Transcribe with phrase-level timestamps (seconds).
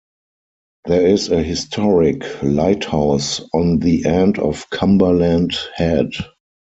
[0.85, 6.13] There is a historic lighthouse on the end of Cumberland Head.